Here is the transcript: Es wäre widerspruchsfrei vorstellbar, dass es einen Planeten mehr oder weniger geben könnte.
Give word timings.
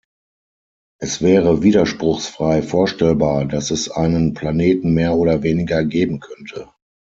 Es 0.99 1.21
wäre 1.21 1.61
widerspruchsfrei 1.61 2.63
vorstellbar, 2.63 3.45
dass 3.45 3.69
es 3.69 3.87
einen 3.91 4.33
Planeten 4.33 4.95
mehr 4.95 5.13
oder 5.13 5.43
weniger 5.43 5.85
geben 5.85 6.19
könnte. 6.19 6.69